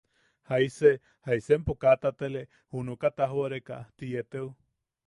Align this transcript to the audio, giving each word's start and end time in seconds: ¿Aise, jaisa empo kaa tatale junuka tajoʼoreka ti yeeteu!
¿Aise, 0.55 0.89
jaisa 1.27 1.51
empo 1.57 1.73
kaa 1.83 1.95
tatale 2.05 2.41
junuka 2.71 3.09
tajoʼoreka 3.17 3.77
ti 3.97 4.05
yeeteu! 4.13 4.47